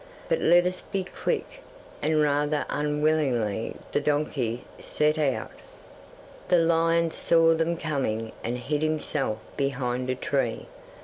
But 0.29 0.39
let 0.39 0.65
us 0.65 0.81
be 0.81 1.03
quick," 1.03 1.61
and 2.01 2.23
rather 2.23 2.65
unwillingly 2.71 3.75
the 3.91 4.01
donkey 4.01 4.65
set 4.79 5.19
out. 5.19 5.51
'The 6.47 6.57
lion 6.57 7.11
saw 7.11 7.53
them 7.53 7.77
coming 7.77 8.31
and 8.43 8.57
hid 8.57 8.81
himself 8.81 9.37
behind 9.57 10.09
a 10.09 10.13
large 10.13 10.21
tree. 10.21 10.65